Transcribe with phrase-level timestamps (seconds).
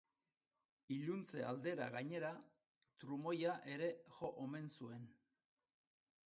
[0.93, 2.31] Iluntze aldera gainera,
[3.03, 5.07] trumoia ere jo omen zuen.